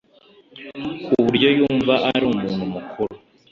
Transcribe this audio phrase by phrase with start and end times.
[1.11, 3.15] kuburyo yumva ari umuntu mukuru